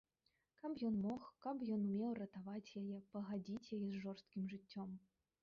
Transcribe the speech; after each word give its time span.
Каб 0.61 0.71
ён 0.87 0.95
мог, 1.03 1.27
каб 1.45 1.61
ён 1.75 1.83
умеў 1.89 2.15
ратаваць 2.21 2.75
яе, 2.83 2.97
пагадзіць 3.13 3.71
яе 3.79 3.87
з 3.93 4.03
жорсткім 4.09 4.51
жыццём! 4.57 4.99